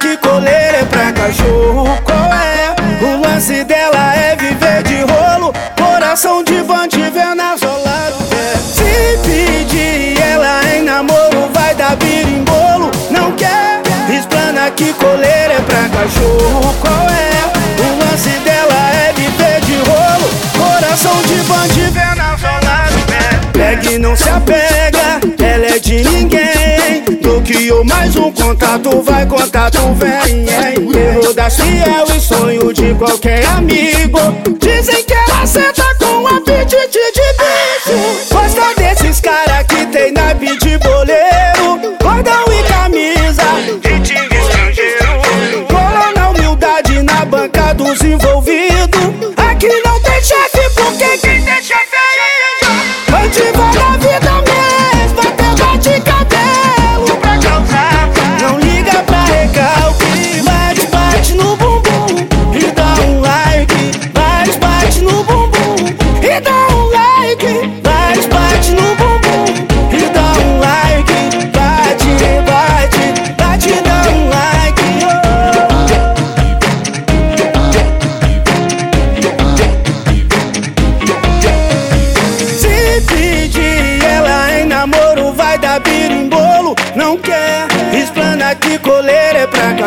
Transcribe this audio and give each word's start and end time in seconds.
Que 0.00 0.16
coleira 0.16 0.78
é 0.78 0.84
pra 0.84 1.12
cachorro, 1.12 1.86
qual 2.02 2.32
é? 2.32 2.74
O 3.04 3.20
lance 3.20 3.62
dela 3.62 4.14
é 4.16 4.34
viver 4.34 4.82
de 4.82 5.00
rolo, 5.02 5.52
coração 5.76 6.42
de 6.42 6.60
van 6.62 6.88
venazolado. 6.88 8.16
É. 8.32 8.56
Se 8.58 9.18
pedir 9.22 10.20
ela 10.20 10.60
em 10.74 10.82
namoro, 10.82 11.50
vai 11.52 11.74
dar 11.74 11.94
birimbolo, 11.96 12.90
não 13.10 13.32
quer? 13.32 13.82
Explana 14.08 14.70
que 14.70 14.92
coleira 14.94 15.54
é 15.54 15.60
pra 15.60 15.88
cachorro, 15.90 16.74
qual 16.80 17.08
é? 17.08 17.82
O 17.82 18.04
lance 18.04 18.30
dela 18.40 18.90
é 18.94 19.12
viver 19.12 19.60
de 19.60 19.76
rolo, 19.76 20.30
coração 20.56 21.22
de 21.22 21.34
van 21.42 21.68
venazolado. 21.68 21.92
venasolado. 21.92 22.94
É. 23.12 23.52
Pegue 23.52 23.98
não 23.98 24.16
se 24.16 24.28
apegue. 24.28 24.91
Mais 27.84 28.14
um 28.14 28.30
contato, 28.30 29.02
vai 29.02 29.26
contato 29.26 29.78
vem. 29.94 30.46
Erro 30.48 31.34
da 31.34 31.50
fiel 31.50 32.06
e 32.16 32.20
sonho 32.20 32.72
de 32.72 32.94
qualquer 32.94 33.44
amigo. 33.46 34.18
Dizem 34.60 35.02
que 35.04 35.12
ela 35.12 35.44
senta 35.46 35.94
com 35.98 36.26
apetite 36.28 36.76
de 36.88 37.32
bicho. 37.38 38.34
Gosta 38.34 38.74
desses 38.76 39.20
cara 39.20 39.64
que 39.64 39.84
tem 39.86 40.12
naipe 40.12 40.56
de 40.58 40.78
boleiro. 40.78 41.96
Cordão 42.00 42.44
e 42.52 42.62
camisa, 42.72 43.42
ritmo 43.82 44.28
estrangeiro. 44.32 45.66
Cola 45.68 46.12
na 46.14 46.30
humildade 46.30 47.02
na 47.02 47.24
banca 47.24 47.72
dos 47.74 48.00
envolvidos. 48.00 48.31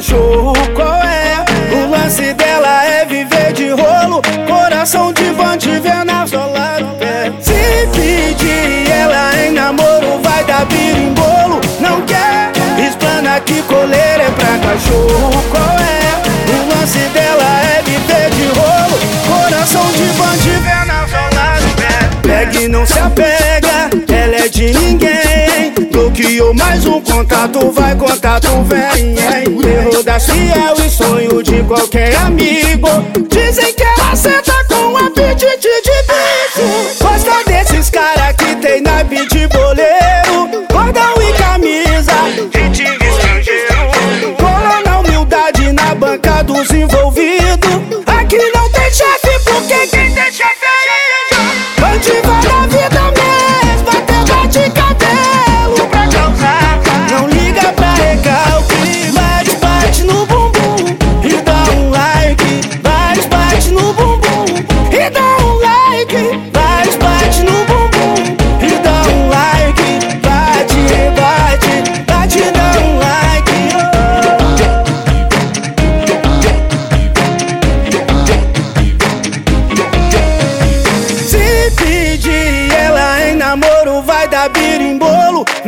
Cachorro. 0.00 0.54
Qual 0.74 1.02
é? 1.02 1.44
O 1.74 1.90
lance 1.90 2.32
dela 2.32 2.84
é 2.86 3.04
viver 3.04 3.52
de 3.52 3.68
rolo. 3.68 4.22
Coração 4.46 5.12
de 5.12 5.30
van 5.32 5.58
te 5.58 5.78
vendo 5.78 6.10
isolado. 6.24 6.86
É. 7.00 7.30
Se 7.38 7.86
pedir 7.92 8.90
ela 8.90 9.30
em 9.44 9.52
namoro, 9.52 10.18
vai 10.22 10.42
dar 10.44 10.64
birimbolo. 10.64 11.60
Não 11.80 12.00
quer, 12.02 12.50
explana 12.78 13.40
que 13.40 13.60
coleira 13.62 14.22
é 14.22 14.30
pra 14.30 14.58
cachorro. 14.58 15.44
Qual 15.50 15.78
é? 15.78 16.00
O 16.50 16.74
lance 16.74 17.00
dela 17.12 17.60
é 17.76 17.82
viver 17.82 18.30
de 18.30 18.46
rolo. 18.58 18.98
Coração 19.28 19.86
de 19.92 20.04
van 20.16 20.36
te 20.38 20.48
vendo 20.48 20.94
isolado. 21.06 21.66
É. 21.82 22.26
Pega 22.26 22.58
e 22.58 22.68
não 22.68 22.86
se 22.86 22.98
apega, 22.98 23.90
ela 24.08 24.36
é 24.36 24.48
de 24.48 24.72
ninguém. 24.72 25.09
Mais 26.54 26.86
um 26.86 27.00
contato, 27.02 27.70
vai 27.70 27.94
contato 27.94 28.48
vem. 28.64 29.14
Erro 29.14 30.02
da 30.02 30.18
fiel 30.18 30.74
e 30.84 30.90
sonho 30.90 31.42
de 31.42 31.62
qualquer 31.64 32.16
amigo. 32.16 32.88
Dizem 33.28 33.74
que 33.74 33.82
ela 33.82 34.16
senta 34.16 34.49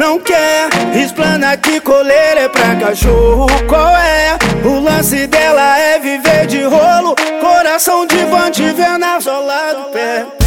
Não 0.02 0.18
quer, 0.18 0.68
explana 0.96 1.56
que 1.56 1.80
coleira 1.80 2.40
é 2.40 2.48
pra 2.48 2.74
cachorro. 2.74 3.46
Qual 3.68 3.96
é? 3.96 4.36
O 4.64 4.80
lance 4.80 5.28
dela 5.28 5.78
é 5.78 6.00
viver 6.00 6.44
de 6.48 6.64
rolo. 6.64 7.14
Coração 7.40 8.04
de 8.04 8.16
van 8.24 8.50
te 8.50 8.64
vendo 8.72 9.06
isolado 9.16 9.92
pé. 9.92 10.41